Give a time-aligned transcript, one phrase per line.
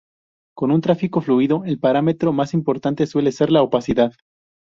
[0.55, 4.11] Con un tráfico fluido, el parámetro más importante suele ser la opacidad.